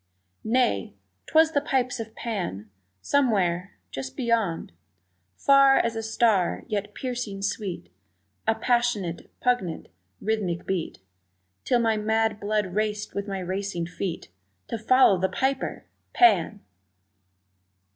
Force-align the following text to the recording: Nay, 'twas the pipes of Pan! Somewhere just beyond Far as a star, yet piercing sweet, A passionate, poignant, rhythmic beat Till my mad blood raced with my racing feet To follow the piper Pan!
Nay, 0.43 0.95
'twas 1.27 1.51
the 1.51 1.61
pipes 1.61 1.99
of 1.99 2.15
Pan! 2.15 2.71
Somewhere 3.03 3.73
just 3.91 4.17
beyond 4.17 4.71
Far 5.37 5.77
as 5.77 5.95
a 5.95 6.01
star, 6.01 6.63
yet 6.65 6.95
piercing 6.95 7.43
sweet, 7.43 7.91
A 8.47 8.55
passionate, 8.55 9.29
poignant, 9.41 9.89
rhythmic 10.19 10.65
beat 10.65 11.01
Till 11.65 11.77
my 11.79 11.97
mad 11.97 12.39
blood 12.39 12.73
raced 12.73 13.13
with 13.13 13.27
my 13.27 13.41
racing 13.41 13.85
feet 13.85 14.29
To 14.69 14.79
follow 14.79 15.19
the 15.19 15.29
piper 15.29 15.85
Pan! 16.13 16.61